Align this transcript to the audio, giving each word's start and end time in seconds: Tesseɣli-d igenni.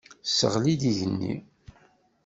Tesseɣli-d 0.23 0.81
igenni. 0.89 1.33